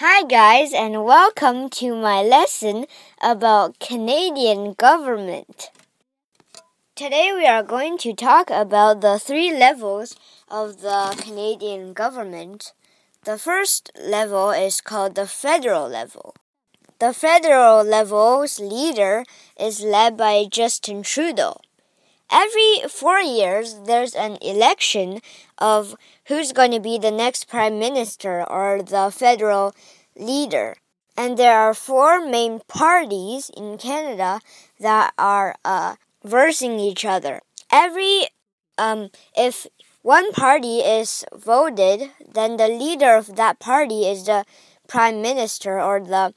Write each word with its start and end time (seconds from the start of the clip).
Hi, 0.00 0.24
guys, 0.24 0.74
and 0.74 1.06
welcome 1.06 1.70
to 1.80 1.96
my 1.96 2.20
lesson 2.20 2.84
about 3.22 3.78
Canadian 3.78 4.74
government. 4.74 5.70
Today, 6.94 7.32
we 7.34 7.46
are 7.46 7.62
going 7.62 7.96
to 8.04 8.12
talk 8.12 8.50
about 8.50 9.00
the 9.00 9.18
three 9.18 9.50
levels 9.50 10.14
of 10.50 10.82
the 10.82 11.16
Canadian 11.16 11.94
government. 11.94 12.74
The 13.24 13.38
first 13.38 13.90
level 13.98 14.50
is 14.50 14.82
called 14.82 15.14
the 15.14 15.26
federal 15.26 15.88
level. 15.88 16.34
The 16.98 17.14
federal 17.14 17.82
level's 17.82 18.60
leader 18.60 19.24
is 19.58 19.80
led 19.80 20.18
by 20.18 20.44
Justin 20.44 21.04
Trudeau. 21.04 21.62
Every 22.30 22.82
four 22.86 23.20
years, 23.20 23.76
there's 23.86 24.14
an 24.14 24.36
election 24.42 25.20
of 25.56 25.96
who's 26.28 26.52
going 26.52 26.70
to 26.72 26.80
be 26.80 26.98
the 26.98 27.10
next 27.10 27.48
prime 27.48 27.78
minister 27.78 28.44
or 28.48 28.82
the 28.82 29.10
federal 29.10 29.74
leader. 30.16 30.76
And 31.16 31.38
there 31.38 31.58
are 31.58 31.74
four 31.74 32.24
main 32.26 32.60
parties 32.68 33.50
in 33.56 33.78
Canada 33.78 34.40
that 34.80 35.14
are 35.18 35.56
uh, 35.64 35.96
versing 36.24 36.78
each 36.78 37.04
other. 37.04 37.40
Every 37.72 38.28
um, 38.78 39.08
if 39.34 39.66
one 40.02 40.32
party 40.32 40.80
is 40.80 41.24
voted, 41.34 42.10
then 42.34 42.58
the 42.58 42.68
leader 42.68 43.16
of 43.16 43.36
that 43.36 43.58
party 43.58 44.06
is 44.06 44.26
the 44.26 44.44
prime 44.86 45.22
minister 45.22 45.80
or 45.80 46.00
the 46.00 46.34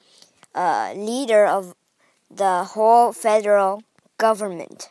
uh, 0.55 0.93
leader 0.95 1.45
of 1.45 1.75
the 2.31 2.63
whole 2.63 3.11
federal 3.11 3.83
government. 4.17 4.89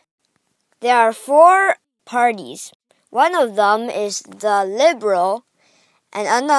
There 0.80 0.96
are 0.96 1.12
four 1.12 1.76
parties. 2.04 2.72
One 3.10 3.34
of 3.34 3.56
them 3.56 3.88
is 3.88 4.20
the 4.20 4.64
Liberal, 4.64 5.44
and 6.12 6.50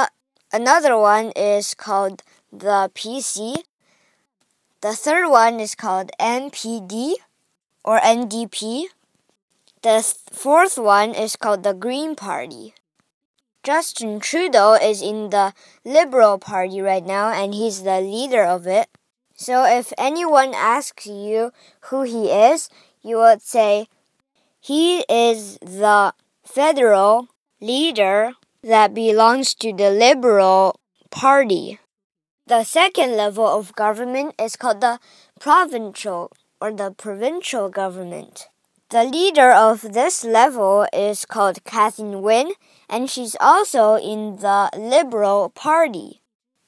another 0.51 0.97
one 0.97 1.31
is 1.35 1.75
called 1.75 2.23
the 2.51 2.89
PC. 2.95 3.63
The 4.81 4.93
third 4.93 5.29
one 5.29 5.59
is 5.59 5.75
called 5.75 6.11
NPD 6.19 7.13
or 7.83 7.99
NDP. 7.99 8.85
The 9.83 10.01
fourth 10.31 10.77
one 10.77 11.13
is 11.13 11.35
called 11.35 11.63
the 11.63 11.73
Green 11.73 12.15
Party. 12.15 12.73
Justin 13.61 14.19
Trudeau 14.19 14.73
is 14.73 15.01
in 15.03 15.29
the 15.29 15.53
Liberal 15.85 16.39
Party 16.39 16.81
right 16.81 17.05
now, 17.05 17.29
and 17.29 17.53
he's 17.53 17.83
the 17.83 18.01
leader 18.01 18.43
of 18.43 18.65
it. 18.65 18.87
So 19.35 19.65
if 19.65 19.93
anyone 19.97 20.53
asks 20.55 21.05
you 21.05 21.51
who 21.91 22.01
he 22.03 22.31
is, 22.31 22.69
you 23.03 23.17
would 23.17 23.41
say 23.41 23.87
he 24.59 25.01
is 25.07 25.59
the 25.59 26.13
federal 26.49 27.27
leader 27.61 28.33
that 28.63 28.93
belongs 28.93 29.53
to 29.53 29.71
the 29.71 29.91
Liberal 29.91 30.79
Party. 31.11 31.77
The 32.47 32.63
second 32.63 33.15
level 33.15 33.45
of 33.45 33.75
government 33.75 34.33
is 34.41 34.55
called 34.55 34.81
the 34.81 34.99
provincial 35.39 36.31
or 36.59 36.71
the 36.71 36.89
provincial 36.89 37.69
government. 37.69 38.47
The 38.89 39.03
leader 39.03 39.51
of 39.51 39.93
this 39.93 40.25
level 40.25 40.87
is 40.91 41.23
called 41.23 41.63
Catherine 41.65 42.23
Wynne, 42.23 42.53
and 42.89 43.07
she's 43.07 43.37
also 43.39 43.95
in 43.95 44.37
the 44.37 44.71
Liberal 44.75 45.49
Party. 45.49 46.21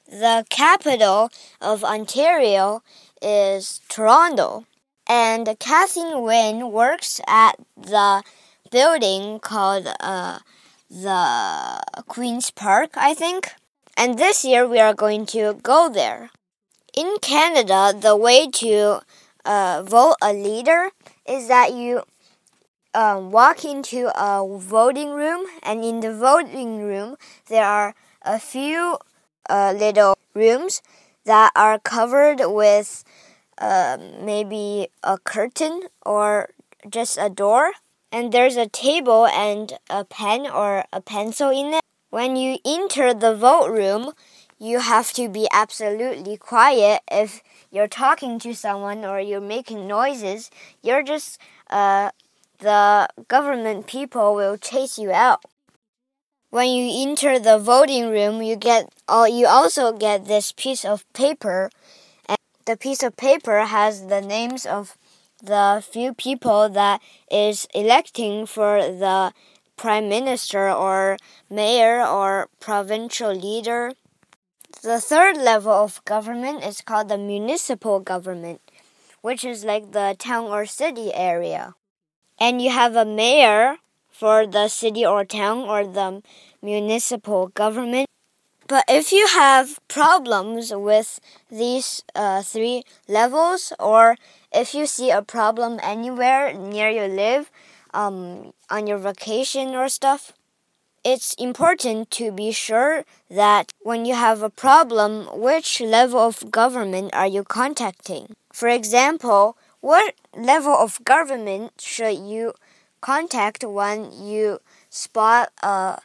The 0.08 0.46
capital 0.52 1.30
of 1.60 1.84
Ontario 1.84 2.84
is 3.20 3.82
Toronto, 3.90 4.68
and 5.08 5.50
Catherine 5.58 6.22
Wynne 6.22 6.72
works 6.72 7.20
at 7.28 7.56
the 7.76 8.22
building 8.72 9.40
called 9.40 9.88
uh, 10.00 10.40
the 10.90 12.04
Queen's 12.08 12.50
Park, 12.52 12.92
I 12.96 13.14
think. 13.14 13.52
And 13.96 14.18
this 14.18 14.44
year 14.44 14.68
we 14.68 14.80
are 14.80 14.94
going 14.94 15.26
to 15.28 15.60
go 15.62 15.90
there. 15.90 16.32
In 16.96 17.18
Canada, 17.22 17.94
the 17.98 18.16
way 18.16 18.50
to 18.50 19.02
uh, 19.46 19.84
vote 19.86 20.16
a 20.22 20.34
leader 20.34 20.90
is 21.28 21.48
that 21.48 21.74
you 21.74 22.04
um, 22.94 23.32
walk 23.32 23.64
into 23.64 24.12
a 24.20 24.46
voting 24.58 25.12
room, 25.12 25.46
and 25.64 25.84
in 25.84 26.00
the 26.00 26.14
voting 26.14 26.82
room, 26.84 27.16
there 27.48 27.66
are 27.66 27.96
a 28.24 28.40
few 28.40 28.98
uh, 29.50 29.74
little 29.78 30.18
rooms 30.34 30.82
that 31.26 31.52
are 31.56 31.80
covered 31.80 32.42
with 32.44 33.04
uh, 33.58 33.98
maybe 34.22 34.88
a 35.04 35.18
curtain 35.18 35.84
or 36.06 36.50
just 36.90 37.18
a 37.18 37.30
door. 37.30 37.74
And 38.12 38.32
there's 38.32 38.58
a 38.58 38.68
table 38.68 39.26
and 39.26 39.74
a 39.90 40.04
pen 40.04 40.46
or 40.46 40.86
a 40.92 41.02
pencil 41.02 41.50
in 41.50 41.74
it. 41.74 41.82
When 42.10 42.36
you 42.36 42.58
enter 42.66 43.14
the 43.14 43.34
vote 43.34 43.70
room, 43.70 44.12
you 44.60 44.80
have 44.80 45.14
to 45.14 45.30
be 45.30 45.48
absolutely 45.52 46.38
quiet. 46.38 47.02
If 47.10 47.42
you're 47.72 47.88
talking 47.88 48.38
to 48.40 48.54
someone 48.54 49.06
or 49.06 49.20
you're 49.20 49.40
making 49.40 49.88
noises, 49.88 50.52
you're 50.84 51.04
just 51.04 51.40
uh, 51.70 52.12
the 52.60 53.08
government 53.28 53.88
people 53.88 54.36
will 54.36 54.58
chase 54.58 55.00
you 55.00 55.12
out. 55.12 55.44
When 56.52 56.70
you 56.70 57.10
enter 57.10 57.40
the 57.40 57.58
voting 57.58 58.10
room, 58.10 58.42
you 58.42 58.58
get 58.58 58.94
all, 59.08 59.28
you 59.28 59.48
also 59.48 59.94
get 59.94 60.26
this 60.26 60.52
piece 60.52 60.84
of 60.84 61.12
paper, 61.14 61.72
and 62.28 62.38
the 62.66 62.76
piece 62.76 63.04
of 63.04 63.16
paper 63.16 63.62
has 63.62 64.08
the 64.08 64.22
names 64.22 64.66
of 64.66 64.98
the 65.42 65.84
few 65.86 66.14
people 66.14 66.70
that 66.70 67.02
is 67.32 67.68
electing 67.74 68.46
for 68.46 68.80
the 68.82 69.34
prime 69.78 70.10
minister 70.10 70.70
or 70.70 71.18
mayor 71.50 72.06
or 72.06 72.50
provincial 72.60 73.34
leader. 73.34 73.94
The 74.84 75.02
third 75.02 75.38
level 75.38 75.72
of 75.72 76.04
government 76.06 76.64
is 76.64 76.82
called 76.82 77.10
the 77.10 77.18
municipal 77.18 78.00
government, 78.00 78.62
which 79.22 79.44
is 79.44 79.64
like 79.66 79.92
the 79.92 80.16
town 80.18 80.46
or 80.46 80.66
city 80.66 81.14
area 81.14 81.76
and 82.42 82.60
you 82.60 82.72
have 82.72 82.96
a 82.96 83.06
mayor 83.06 83.78
for 84.10 84.48
the 84.48 84.68
city 84.68 85.06
or 85.06 85.24
town 85.24 85.60
or 85.60 85.86
the 85.86 86.24
municipal 86.62 87.48
government. 87.48 88.08
But 88.72 88.86
if 88.88 89.12
you 89.12 89.28
have 89.28 89.86
problems 89.90 90.72
with 90.74 91.20
these 91.50 92.04
uh, 92.16 92.42
three 92.42 92.86
levels, 93.06 93.74
or 93.78 94.16
if 94.54 94.74
you 94.74 94.86
see 94.86 95.12
a 95.12 95.22
problem 95.22 95.78
anywhere 95.84 96.54
near 96.54 96.90
you 96.90 97.14
live, 97.14 97.52
um, 97.94 98.54
on 98.70 98.88
your 98.88 98.98
vacation 98.98 99.76
or 99.76 99.90
stuff, 99.90 100.32
it's 101.04 101.34
important 101.34 102.12
to 102.12 102.32
be 102.32 102.54
sure 102.54 103.04
that 103.30 103.74
when 103.82 104.06
you 104.06 104.16
have 104.16 104.42
a 104.42 104.50
problem, 104.50 105.28
which 105.34 105.82
level 105.82 106.22
of 106.22 106.50
government 106.50 107.14
are 107.14 107.28
you 107.28 107.44
contacting? 107.44 108.38
For 108.54 108.70
example, 108.70 109.58
what 109.82 110.16
level 110.34 110.72
of 110.72 111.04
government 111.04 111.74
should 111.78 112.20
you 112.20 112.54
contact 113.02 113.66
when 113.66 114.14
you 114.14 114.62
spot 114.90 115.50
a 115.62 116.00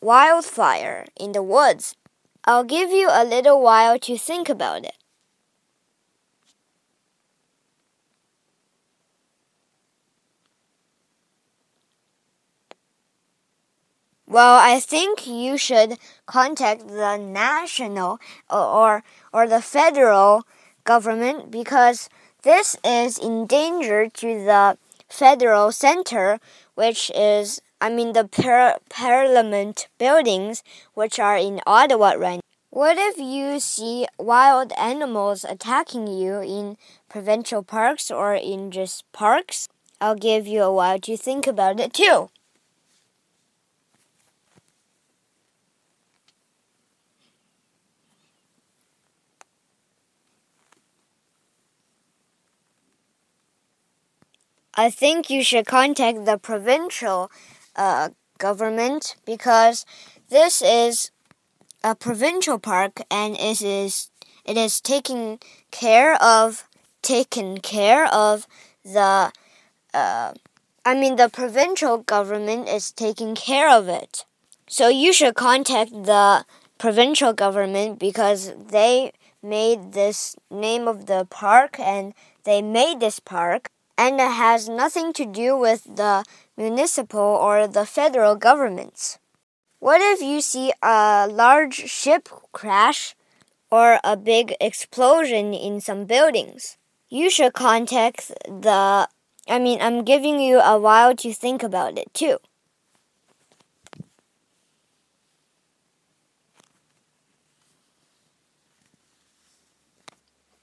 wildfire 0.00 1.04
in 1.18 1.32
the 1.32 1.42
woods? 1.42 1.96
I'll 2.48 2.64
give 2.64 2.90
you 2.90 3.08
a 3.12 3.24
little 3.24 3.62
while 3.62 3.96
to 4.00 4.18
think 4.18 4.48
about 4.48 4.84
it. 4.84 4.96
Well, 14.26 14.58
I 14.60 14.78
think 14.78 15.26
you 15.26 15.56
should 15.56 15.98
contact 16.26 16.86
the 16.88 17.16
national 17.16 18.20
or 18.50 19.02
or 19.32 19.48
the 19.48 19.60
federal 19.62 20.44
government 20.84 21.50
because 21.50 22.08
this 22.42 22.76
is 22.84 23.18
in 23.18 23.46
danger 23.46 24.08
to 24.08 24.44
the 24.44 24.78
federal 25.08 25.72
center, 25.72 26.38
which 26.74 27.10
is, 27.14 27.60
I 27.80 27.88
mean, 27.90 28.12
the 28.12 28.24
par 28.24 28.78
parliament 28.88 29.88
buildings, 29.98 30.62
which 30.94 31.18
are 31.18 31.36
in 31.36 31.60
Ottawa 31.66 32.10
right 32.12 32.36
now. 32.36 32.40
What 32.70 32.98
if 32.98 33.18
you 33.18 33.58
see 33.60 34.06
wild 34.18 34.72
animals 34.78 35.44
attacking 35.44 36.06
you 36.06 36.40
in 36.40 36.76
provincial 37.08 37.62
parks 37.62 38.10
or 38.10 38.34
in 38.34 38.70
just 38.70 39.10
parks? 39.12 39.68
I'll 40.00 40.14
give 40.14 40.46
you 40.46 40.62
a 40.62 40.72
while 40.72 41.00
to 41.00 41.16
think 41.16 41.46
about 41.46 41.80
it 41.80 41.92
too. 41.92 42.30
I 54.74 54.88
think 54.90 55.28
you 55.28 55.42
should 55.42 55.66
contact 55.66 56.24
the 56.24 56.38
provincial 56.38 57.30
uh, 57.78 58.10
government 58.38 59.16
because 59.24 59.86
this 60.28 60.60
is 60.60 61.10
a 61.82 61.94
provincial 61.94 62.58
park 62.58 63.00
and 63.10 63.34
it 63.36 63.62
is 63.62 64.10
it 64.44 64.56
is 64.56 64.80
taking 64.80 65.38
care 65.70 66.20
of 66.22 66.68
taken 67.02 67.58
care 67.58 68.06
of 68.12 68.46
the 68.84 69.32
uh, 69.94 70.32
I 70.84 70.94
mean 70.94 71.16
the 71.16 71.28
provincial 71.28 71.98
government 71.98 72.68
is 72.68 72.90
taking 72.90 73.34
care 73.34 73.70
of 73.70 73.88
it. 73.88 74.24
So 74.68 74.88
you 74.88 75.12
should 75.12 75.34
contact 75.34 75.90
the 75.92 76.44
provincial 76.78 77.32
government 77.32 77.98
because 77.98 78.52
they 78.70 79.12
made 79.42 79.92
this 79.92 80.36
name 80.50 80.88
of 80.88 81.06
the 81.06 81.26
park 81.30 81.78
and 81.78 82.12
they 82.44 82.60
made 82.60 83.00
this 83.00 83.20
park 83.20 83.70
and 83.98 84.20
it 84.20 84.30
has 84.32 84.68
nothing 84.68 85.12
to 85.14 85.26
do 85.26 85.58
with 85.58 85.84
the 85.96 86.24
municipal 86.56 87.20
or 87.20 87.66
the 87.66 87.84
federal 87.84 88.36
governments. 88.36 89.18
What 89.80 90.00
if 90.00 90.22
you 90.22 90.40
see 90.40 90.72
a 90.82 91.28
large 91.30 91.74
ship 91.74 92.28
crash 92.52 93.16
or 93.70 94.00
a 94.04 94.16
big 94.16 94.54
explosion 94.60 95.54
in 95.54 95.80
some 95.80 96.06
buildings? 96.06 96.78
You 97.10 97.30
should 97.30 97.54
contact 97.54 98.32
the 98.46 99.08
I 99.48 99.58
mean, 99.58 99.80
I'm 99.80 100.04
giving 100.04 100.40
you 100.40 100.60
a 100.60 100.78
while 100.78 101.16
to 101.16 101.32
think 101.32 101.62
about 101.62 101.98
it 101.98 102.12
too. 102.14 102.38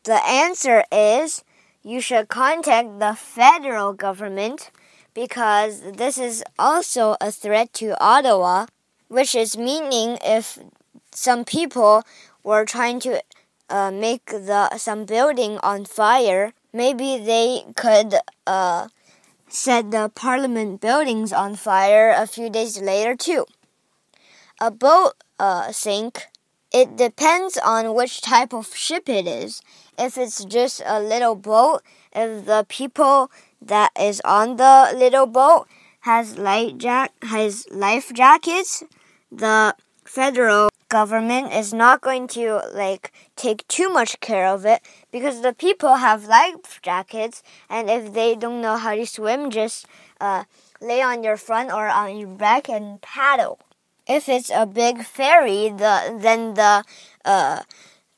The 0.03 0.23
answer 0.25 0.83
is 0.91 1.43
you 1.85 2.01
should 2.01 2.27
contact 2.27 2.99
the 2.99 3.13
federal 3.13 3.93
government 3.93 4.71
because 5.13 5.81
this 5.81 6.17
is 6.17 6.43
also 6.57 7.15
a 7.21 7.31
threat 7.31 7.71
to 7.73 7.95
Ottawa, 8.03 8.65
which 9.07 9.35
is 9.35 9.55
meaning 9.55 10.17
if 10.25 10.57
some 11.11 11.45
people 11.45 12.01
were 12.43 12.65
trying 12.65 12.99
to 13.01 13.21
uh, 13.69 13.91
make 13.91 14.25
the 14.25 14.75
some 14.77 15.05
building 15.05 15.59
on 15.61 15.85
fire, 15.85 16.53
maybe 16.73 17.19
they 17.19 17.63
could 17.75 18.15
uh, 18.47 18.87
set 19.47 19.91
the 19.91 20.11
parliament 20.15 20.81
buildings 20.81 21.31
on 21.31 21.55
fire 21.55 22.11
a 22.11 22.25
few 22.25 22.49
days 22.49 22.81
later 22.81 23.15
too. 23.15 23.45
A 24.59 24.71
boat 24.71 25.13
uh, 25.37 25.71
sink. 25.71 26.27
It 26.75 26.97
depends 26.97 27.57
on 27.57 27.93
which 27.93 28.19
type 28.19 28.51
of 28.53 28.75
ship 28.75 29.07
it 29.07 29.27
is. 29.27 29.61
If 29.97 30.17
it's 30.17 30.43
just 30.43 30.81
a 30.85 30.99
little 30.99 31.33
boat, 31.33 31.83
if 32.13 32.45
the 32.45 32.65
people 32.67 33.31
that 33.61 33.91
is 33.97 34.21
on 34.25 34.57
the 34.57 34.91
little 34.93 35.25
boat 35.25 35.69
has 36.01 36.37
light 36.37 36.77
jack 36.77 37.13
has 37.21 37.65
life 37.71 38.11
jackets, 38.13 38.83
the 39.31 39.73
federal 40.03 40.67
government 40.89 41.53
is 41.53 41.73
not 41.73 42.01
going 42.01 42.27
to 42.35 42.59
like 42.73 43.13
take 43.37 43.65
too 43.69 43.87
much 43.87 44.19
care 44.19 44.47
of 44.47 44.65
it 44.65 44.81
because 45.13 45.41
the 45.43 45.53
people 45.53 45.95
have 45.95 46.25
life 46.25 46.81
jackets 46.81 47.41
and 47.69 47.89
if 47.89 48.13
they 48.13 48.35
don't 48.35 48.59
know 48.59 48.75
how 48.75 48.93
to 48.93 49.05
swim 49.05 49.49
just 49.49 49.87
uh, 50.19 50.43
lay 50.81 51.01
on 51.01 51.23
your 51.23 51.37
front 51.37 51.71
or 51.71 51.87
on 51.87 52.17
your 52.17 52.27
back 52.27 52.67
and 52.67 53.01
paddle 53.01 53.59
if 54.07 54.29
it's 54.29 54.49
a 54.49 54.65
big 54.65 55.03
ferry 55.03 55.69
the 55.69 56.17
then 56.19 56.53
the 56.53 56.83
uh, 57.25 57.61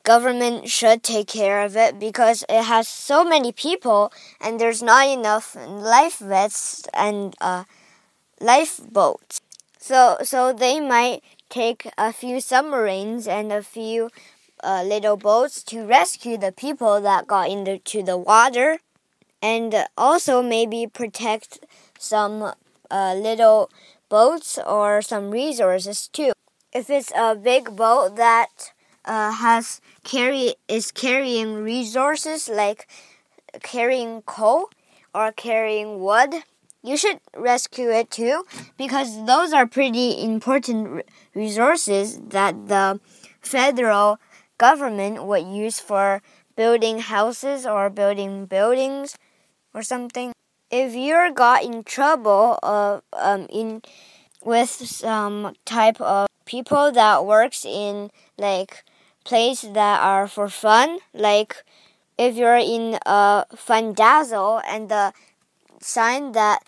government 0.04 0.68
should 0.68 1.02
take 1.02 1.26
care 1.26 1.62
of 1.62 1.76
it 1.76 1.98
because 1.98 2.44
it 2.48 2.62
has 2.64 2.88
so 2.88 3.24
many 3.24 3.52
people 3.52 4.12
and 4.40 4.58
there's 4.58 4.82
not 4.82 5.06
enough 5.06 5.56
life 5.56 6.18
vests 6.18 6.86
and 6.94 7.34
uh, 7.40 7.64
lifeboats 8.40 9.40
so 9.78 10.16
so 10.22 10.52
they 10.52 10.80
might 10.80 11.22
take 11.48 11.90
a 11.96 12.12
few 12.12 12.40
submarines 12.40 13.26
and 13.26 13.52
a 13.52 13.62
few 13.62 14.10
uh, 14.62 14.82
little 14.84 15.16
boats 15.16 15.62
to 15.64 15.84
rescue 15.84 16.36
the 16.36 16.52
people 16.52 17.00
that 17.00 17.26
got 17.26 17.48
into 17.48 18.02
the 18.02 18.16
water, 18.16 18.78
and 19.40 19.86
also 19.96 20.42
maybe 20.42 20.86
protect 20.86 21.60
some 21.98 22.52
uh, 22.90 23.14
little 23.14 23.70
boats 24.08 24.58
or 24.66 25.02
some 25.02 25.30
resources 25.30 26.08
too. 26.08 26.32
If 26.72 26.90
it's 26.90 27.12
a 27.16 27.34
big 27.34 27.76
boat 27.76 28.16
that 28.16 28.72
uh, 29.04 29.32
has 29.32 29.80
carry 30.04 30.54
is 30.68 30.90
carrying 30.92 31.62
resources 31.62 32.48
like 32.48 32.88
carrying 33.62 34.22
coal 34.22 34.70
or 35.14 35.32
carrying 35.32 36.00
wood 36.00 36.34
you 36.82 36.96
should 36.96 37.20
rescue 37.36 37.90
it 37.90 38.10
too 38.10 38.44
because 38.76 39.24
those 39.26 39.52
are 39.52 39.66
pretty 39.66 40.22
important 40.22 41.02
resources 41.34 42.18
that 42.18 42.68
the 42.68 43.00
federal 43.40 44.18
government 44.58 45.24
would 45.24 45.46
use 45.46 45.80
for 45.80 46.22
building 46.56 46.98
houses 47.00 47.66
or 47.66 47.90
building 47.90 48.46
buildings 48.46 49.16
or 49.74 49.82
something. 49.82 50.32
If 50.70 50.94
you're 50.94 51.30
got 51.30 51.64
in 51.64 51.82
trouble 51.82 52.58
uh, 52.62 53.00
um, 53.14 53.46
in 53.48 53.82
with 54.44 54.68
some 54.68 55.54
type 55.64 56.00
of 56.00 56.28
people 56.44 56.92
that 56.92 57.24
works 57.24 57.64
in 57.64 58.10
like 58.36 58.84
place 59.24 59.62
that 59.62 60.00
are 60.02 60.28
for 60.28 60.48
fun, 60.48 60.98
like 61.14 61.64
if 62.18 62.36
you're 62.36 62.56
in 62.56 62.98
a 63.06 63.46
Fundazzle 63.54 64.62
and 64.66 64.90
the 64.90 65.12
sign 65.80 66.32
that 66.32 66.62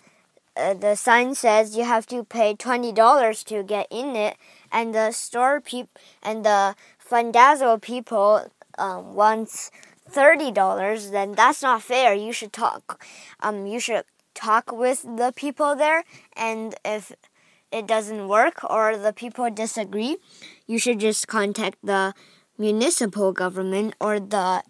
uh, 0.57 0.73
the 0.73 0.95
sign 0.95 1.35
says 1.35 1.77
you 1.77 1.83
have 1.83 2.07
to 2.07 2.23
pay 2.23 2.55
twenty 2.55 2.91
dollars 2.91 3.43
to 3.45 3.61
get 3.61 3.85
in 3.91 4.15
it, 4.15 4.35
and 4.71 4.95
the 4.95 5.11
store 5.11 5.61
peop 5.61 5.99
and 6.23 6.43
the 6.43 6.75
fun 6.97 7.31
Fundazzle 7.31 7.79
people 7.81 8.49
um, 8.79 9.13
wants 9.13 9.69
thirty 10.11 10.51
dollars, 10.51 11.11
then 11.11 11.33
that's 11.33 11.61
not 11.61 11.81
fair. 11.81 12.13
You 12.13 12.33
should 12.33 12.53
talk. 12.53 13.03
Um, 13.39 13.65
you 13.65 13.79
should 13.79 14.03
talk 14.33 14.71
with 14.71 15.03
the 15.03 15.33
people 15.35 15.75
there, 15.75 16.03
and 16.35 16.75
if 16.83 17.11
it 17.71 17.87
doesn't 17.87 18.27
work 18.27 18.63
or 18.69 18.97
the 18.97 19.13
people 19.13 19.49
disagree, 19.49 20.17
you 20.67 20.77
should 20.77 20.99
just 20.99 21.27
contact 21.27 21.77
the 21.83 22.13
municipal 22.57 23.31
government 23.31 23.95
or 23.99 24.19
the 24.19 24.63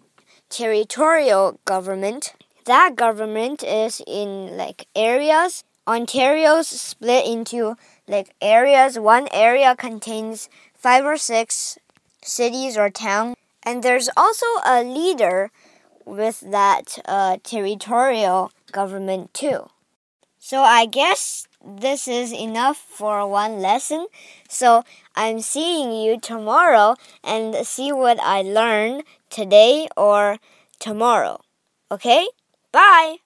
territorial 0.48 1.58
government 1.64 2.34
that 2.64 2.94
government 2.94 3.62
is 3.62 4.00
in 4.06 4.56
like 4.56 4.86
areas. 4.94 5.64
Ontario's 5.86 6.68
split 6.68 7.26
into 7.26 7.76
like 8.06 8.34
areas. 8.40 8.98
One 8.98 9.26
area 9.32 9.74
contains 9.74 10.48
five 10.74 11.04
or 11.04 11.16
six 11.16 11.78
cities 12.22 12.76
or 12.76 12.88
towns, 12.88 13.34
and 13.64 13.82
there's 13.82 14.08
also 14.16 14.46
a 14.64 14.82
leader 14.82 15.50
with 16.04 16.40
that 16.40 16.98
uh, 17.06 17.38
territorial 17.42 18.52
government 18.72 19.32
too. 19.34 19.68
So 20.38 20.62
I 20.62 20.86
guess 20.86 21.46
this 21.64 22.08
is 22.08 22.32
enough 22.32 22.76
for 22.76 23.26
one 23.28 23.60
lesson. 23.60 24.06
So 24.48 24.82
I'm 25.14 25.40
seeing 25.40 25.92
you 25.92 26.18
tomorrow 26.18 26.96
and 27.22 27.54
see 27.64 27.92
what 27.92 28.18
I 28.20 28.42
learned 28.42 29.04
today 29.30 29.88
or 29.96 30.38
tomorrow. 30.80 31.40
Okay? 31.90 32.26
Bye! 32.72 33.18